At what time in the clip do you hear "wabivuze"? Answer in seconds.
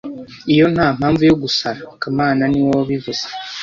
2.79-3.25